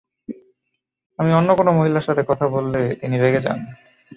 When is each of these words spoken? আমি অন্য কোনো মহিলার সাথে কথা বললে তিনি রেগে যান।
আমি 1.19 1.31
অন্য 1.33 1.49
কোনো 1.55 1.71
মহিলার 1.77 2.05
সাথে 2.07 2.23
কথা 2.27 2.45
বললে 2.47 2.81
তিনি 3.01 3.15
রেগে 3.17 3.41
যান। 3.45 3.59